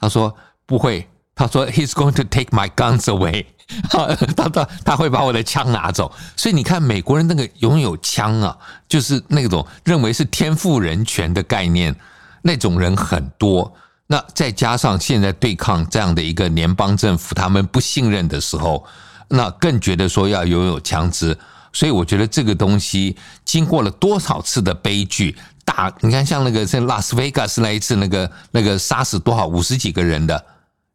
[0.00, 0.34] 他说
[0.66, 1.08] 不会。
[1.42, 3.46] 他说：“He's going to take my guns away。
[3.90, 6.12] ”他他他会把我的枪拿走。
[6.36, 8.56] 所以你看，美国人那个拥有枪啊，
[8.88, 11.96] 就是那种认为是天赋人权的概念，
[12.42, 13.74] 那种人很多。
[14.06, 18.84] 那再加上现在对抗这样的一个联邦政府，他们不信任的时候，
[19.26, 21.36] 那更觉得说要拥有枪支。
[21.72, 30.44] 所以我觉得这个东西经过了多少次的悲剧，大你看像那个在拉斯维加斯那一次，那个那个杀死多少五十几个人的。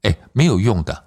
[0.08, 1.04] 哎，没有用的。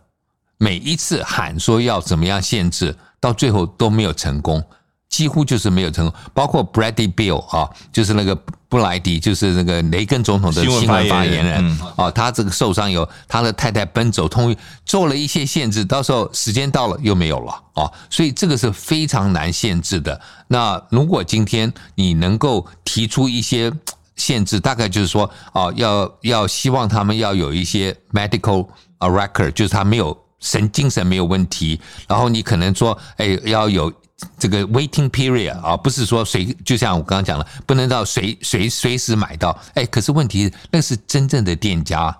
[0.58, 4.62] 每一次喊说要怎么样限制，到最后都没有成功，
[5.08, 6.20] 几乎就是没有成功。
[6.34, 8.36] 包括 Bradley Bill 啊，就是那个
[8.68, 20.20] 布莱迪，就是那个雷根总统的新闻发言人啊，他这个受伤有他的太太奔走，通做了一些限制，到时候时间到了又没有了啊，所以这个是非常难限制的。
[20.48, 23.72] 那如果今天你能够提出一些
[24.14, 28.68] 限制，大概就是说啊，要要希望他们要有一些 medical。
[29.00, 33.92] A record 就是他没有神精神没有问题，然后你可能说，哎，要有
[34.38, 42.16] 这个 waiting period 啊，不是说随就像我刚刚讲了，不能到随随随时买到，哎，可是问题那是真正的店家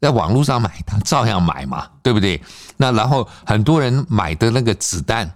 [0.00, 2.40] 在网络上买，他照样买嘛，对不对？
[2.76, 5.32] 那然后很多人买的那个子弹，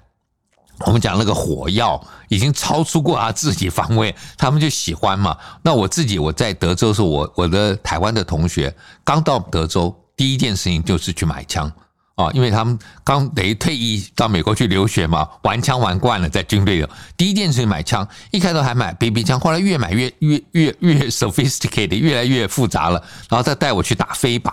[0.87, 5.37] 我们讲那个火药已经超出过他自己方位，他们就喜欢嘛。
[5.63, 8.75] 那我自己我在德州的时候，我我的台湾的同学
[9.05, 9.97] 刚到德州。
[10.21, 11.73] 第一件事情就是去买枪
[12.15, 16.91] 啊，因为他们刚等于退役到美国去留学嘛，玩枪玩惯了，在军队的。
[17.17, 23.03] 第一件事情买枪，一开头还买 BB 枪，后来越买越越越越 sophisticated，越来越复杂了。
[23.31, 24.53] 然后再带我去打飞靶，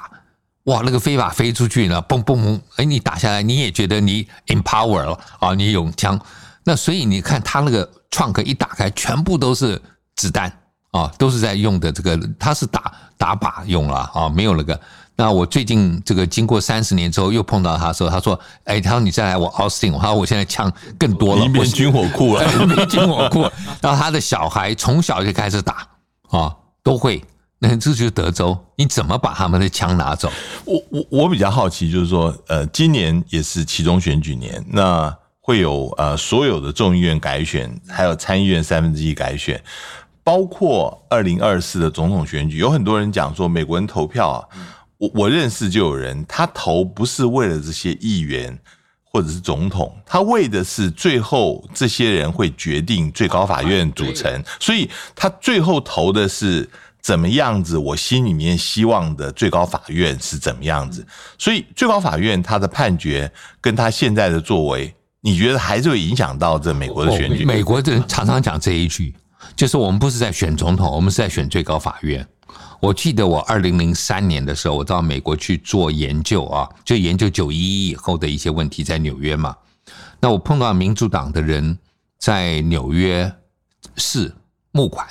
[0.64, 6.18] 哇，那个飞靶飞出去呢，嘣嘣嘣，哎，你打下来你也觉得你 empower 了啊，你有枪。
[6.64, 9.82] 那所以你看他那个 trunk 一打开，全部都是
[10.16, 10.50] 子弹
[10.92, 14.80] 啊，都是在用的这个，他是打打靶用了啊，没有那个。
[15.20, 23.42] 那我最近这个经过三十年之后又碰到他的时候，他说：“哎，他说你再来我 Austin，他说我现在枪更多了，变军火库了， 变军火库。
[23.82, 25.88] 然后他的小孩从小就开始打
[26.30, 27.20] 啊，都会。
[27.58, 30.32] 那这就是德州，你怎么把他们的枪拿走？
[30.66, 39.60] 我我我比较好奇，就是说，呃，今年也是其中选举年，那会有呃所有的众议院改选，还有参议院三分之一改选。”
[40.28, 44.44] 包括二零二四的总统选举，有很多人讲说，美国人投票啊。
[44.98, 48.60] 我我认识就有人，他投不是为了这些议员
[49.06, 56.70] 或者是总统，他为的是最后这些人会决定最高法院组成，所以他最后投的是
[57.00, 61.08] 怎么样子，我心里面希望的最高法院是怎么样子，
[61.38, 67.46] 所以最高法院他的判决跟他现在的作为，你觉得还是会影响到这美国的选举？
[67.46, 69.16] 美国人常常讲这一句，
[69.58, 72.26] 就是我们不是在选总统，我们是在选最高法院。
[72.80, 79.56] 我记得我二零零三年的时候，我到美国去做研究啊，就研究九一一以后的一些问题，在纽约嘛。
[80.20, 81.80] 那我碰到民主党的人
[82.20, 83.34] 在纽约
[83.96, 84.32] 市
[84.72, 85.08] 募款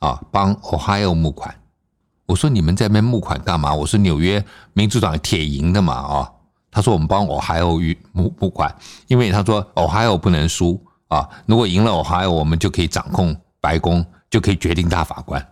[0.00, 1.54] 啊，帮 Ohio 募款。
[2.26, 3.72] 我说，你们在那边募款干嘛？
[3.72, 6.32] 我说纽约民主党铁赢的嘛啊。
[6.72, 8.74] 他说我们帮 Ohio 募募款，
[9.06, 15.42] 因为他说 Ohio 不能输啊，如果赢了 Ohio，我们就可以掌控白宫，就可以决定大法官。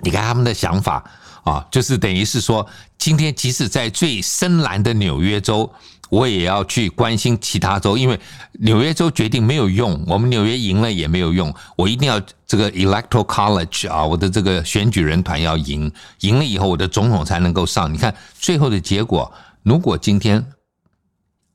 [0.00, 1.04] 你看他们的想法
[1.44, 2.66] 啊，就是等于是说，
[2.96, 5.70] 今天即使在最深蓝的纽约州，
[6.08, 8.18] 我也要去关心其他州，因为
[8.54, 17.92] 纽约州决定没有用，我们纽约赢了也没有用，我一定要这个 Electoral College 啊，我的这个选举人团要赢，赢了以后我的总统才能够上。
[17.92, 19.30] 你看最后的结果，
[19.62, 20.44] 如果今天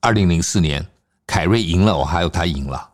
[0.00, 0.86] 二零零四年
[1.26, 2.88] 凯瑞赢了，我还有他赢了，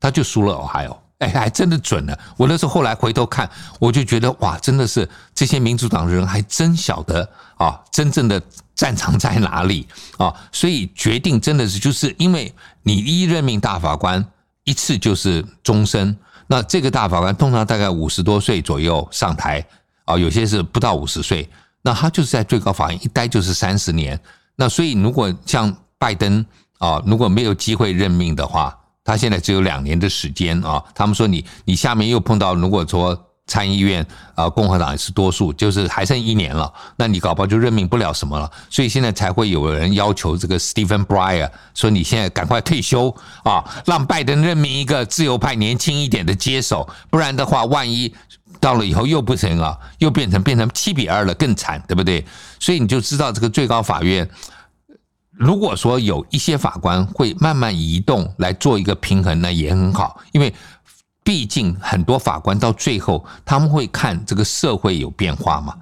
[0.00, 1.03] 他就输了，我还有。
[1.24, 2.18] 哎，还真的准了。
[2.36, 3.48] 我那时候后来回头看，
[3.78, 8.40] 我就觉得哇，真的是这些民主党人还真晓得啊，真正的
[8.74, 9.86] 战场在哪里
[10.18, 10.34] 啊？
[10.52, 12.52] 所以决定真的是就是因为
[12.82, 14.24] 你一任命大法官
[14.64, 16.16] 一次就是终身，
[16.46, 19.64] 那这个大法官通常大概五十多岁左右上台
[20.04, 21.48] 啊，有些是不到五十岁，
[21.82, 24.18] 那他就是在最高法院一待就是三十年。
[24.56, 26.44] 那所以如果像拜登
[26.78, 30.82] 啊，如果没有机会任命的话，他现在只有两年的时间啊！
[30.94, 38.50] 他们说你你下面又碰到，如果说参议院啊共和党也是多数，就是还剩一年了，那你搞不好就任命不了什么了。
[38.70, 48.14] 所以现在才会有人要求这个 Stephen Breyer 说你现在赶快退休啊，让拜登任命一个自由派年轻一点的接手，不然的话，万一
[48.58, 52.24] 到了以后又不行啊，又变成变成七比二了，更惨，对不对？
[52.58, 54.26] 所以你就知道这个最高法院。
[55.36, 60.54] 如果说有一些法官会慢慢移动来做一个平衡，那也很好，因为
[61.22, 65.74] 毕竟很多法官到最后他们会看这个社会有变化嘛，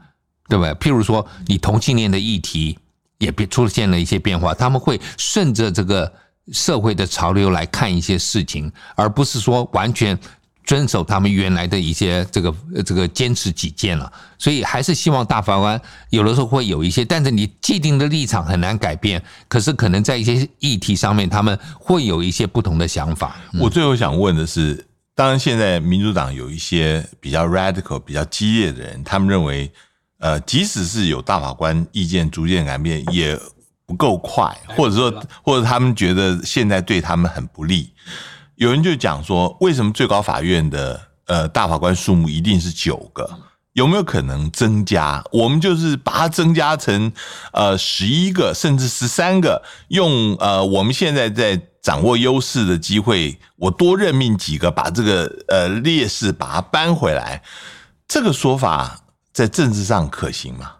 [0.48, 0.72] 对不对？
[0.74, 2.78] 譬如说你同性恋的议题
[3.18, 6.12] 也变出现了一些变化，他们会顺着这个
[6.52, 10.18] 社会的潮流来看一些事情，而不是说完全。
[10.64, 12.54] 遵守他们原来的一些这个
[12.84, 23.36] 这个坚持己见了，所以还是希望大法官有的时候会有一些，但是你既定的立场很难改变，可是可能在一些议题上面他们会有一些不同的想法。
[23.60, 29.70] 我最后想问的是，当然现在民主党有一些比较 radical、比较激烈的人，他们认为，
[30.18, 33.38] 呃，即使是有大法官意见逐渐改变，也
[33.84, 37.92] 不够快，或者说，或者他们觉得现在对他们很不利。
[38.62, 43.28] 有人就讲说，为什么最高法院的呃大法官数目一定是九个？
[43.72, 45.24] 有没有可能增加？
[45.32, 47.12] 我们就是把它增加成
[47.52, 57.42] 呃十一个，甚至十三个，用呃我们现在在掌握优势的机会，我多任命几个，把这个呃劣势把它扳回来。
[58.06, 59.00] 这个说法
[59.32, 60.70] 在政治上可行吗？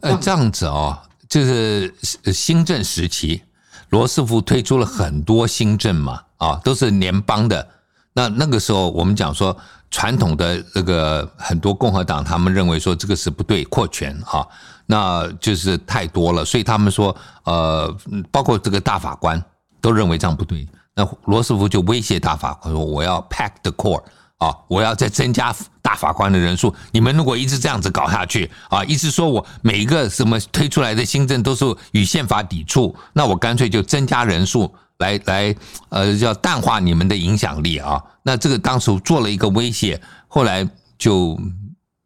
[0.00, 0.98] 呃，这样子哦，
[1.28, 1.94] 就是
[2.32, 3.42] 新政时期，
[3.90, 6.22] 罗斯福推出了很多新政嘛。
[6.40, 7.64] 啊，都是联邦的。
[8.12, 9.56] 那那个时候，我们讲说
[9.90, 14.44] 传统的那个很多共和党，他们认为说这个是不对，扩权啊，
[14.86, 16.44] 那就是太多了。
[16.44, 17.14] 所以他们说，
[17.44, 17.94] 呃，
[18.32, 19.40] 包括这个大法官
[19.80, 20.66] 都认为这样不对。
[20.96, 24.02] 那罗斯福就威胁大法官说：“我要 pack the court
[24.40, 26.74] 啊，我要再增加大法官的人数。
[26.90, 35.56] 你们如果一直这样子搞下去啊，一直说我每一个什么推出来的新政都是与宪法抵触，那我干脆就增加人数。”来来，
[35.88, 37.98] 呃，要淡化你们的影响力啊。
[38.22, 40.68] 那这个当时做了一个威胁，后来
[40.98, 41.40] 就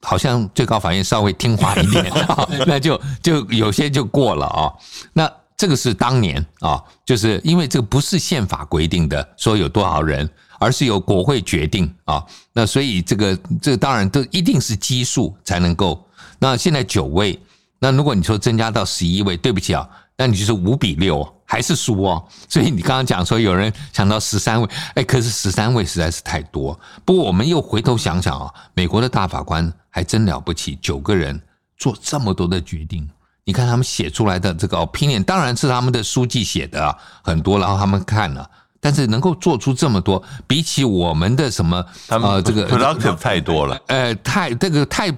[0.03, 2.07] 好像最高法院稍微听话一点，
[2.68, 4.70] 那就就有些就过了啊。
[5.12, 10.30] 那这个是当年啊，就是因为这个不是宪法规定的，说有多少人，
[10.65, 12.25] 而是由国会决定啊。
[12.55, 16.03] 那所以这个这个当然都一定是基数才能够。
[16.39, 17.39] 那现在九位，
[17.79, 19.89] 那如果你说增加到十一位，对不起啊。
[20.17, 22.25] 那你就是五比六，还是输哦。
[22.49, 26.79] 所以你刚刚讲说有人想到十三位，哎，可是十三位实在是太多。
[27.05, 31.41] 不过我们又回头想想啊，美国的大法官还真了不起，九个人
[31.77, 33.09] 做这么多的决定。
[33.45, 38.49] 你看他们写出来的这个 opinion，当然是他们的书记写的啊，很多，然后他们看了，
[38.85, 45.11] 但是能够做出这么多，比起我们的什么呃这个 productive 太多了， 呃，太这个太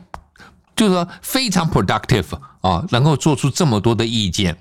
[0.76, 2.26] 就是说非常 productive
[2.60, 4.56] 啊，能够做出这么多的意见。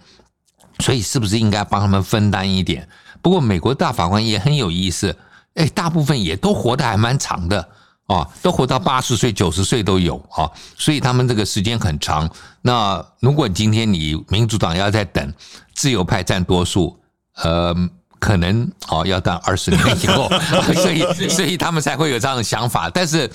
[0.79, 2.89] 所以是不是应该帮他们分担一点？
[3.21, 5.15] 不过美国大法官也很有意思，
[5.53, 7.69] 哎，大部分也都活得还蛮长的
[8.07, 12.27] 啊，都活到八十岁、九十岁都有啊，所以他们这个时间很长。
[12.63, 15.31] 那如果今天你民主党要在等
[15.75, 16.99] 自由派占多数，
[17.35, 17.73] 呃，
[18.25, 20.27] 可能哦要到二十年以后，
[20.73, 22.89] 所以所以他们才会有这样的想法。
[22.89, 23.29] 但是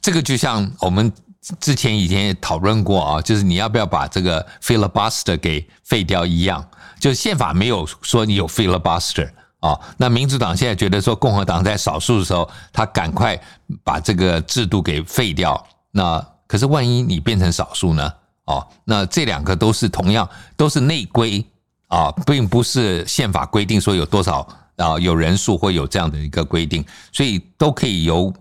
[0.00, 1.12] 这个就像我们。
[1.58, 6.62] 之前以前也讨论过啊，就是你要不要把这个 filibuster 给废掉一样，
[7.00, 9.26] 就宪法没有说你有 filibuster
[9.60, 9.74] 啊。
[9.96, 13.40] 那民主党现在觉得说共和党在少数的时候，他赶快
[13.82, 15.66] 把这个制度给废掉。
[15.90, 18.12] 那可是万一你变成少数呢？
[18.44, 20.28] 哦，那这两个都是同样
[20.58, 21.42] 都是内规
[21.90, 28.32] 啊，并不是宪法规定说有多少啊，有人数会有这样的一个规定，所以都可以由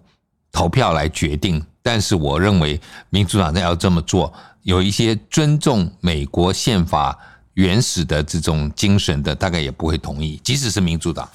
[0.52, 1.62] 投票来决定。
[1.82, 2.80] 但是我认为
[3.10, 4.32] 民主党要这么做，
[4.62, 7.18] 有一些尊重美国宪法
[7.56, 11.28] 原始的这种精神的，大概也不会同意，即使是民主党。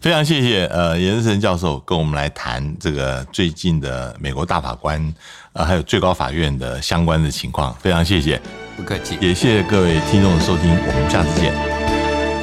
[0.00, 5.14] 非常谢谢呃颜士诚教授跟我们来谈这个最近的美国大法官
[5.54, 8.38] 呃还有最高法院的相关的情况，非常谢谢，
[8.76, 11.52] 不客气，也谢谢各位听众的收听，我们下次见。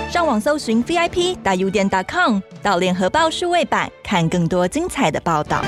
[0.10, 5.64] 上网搜寻 VIP 大 U 点 .com 到联合报数位版看更多精彩的报道。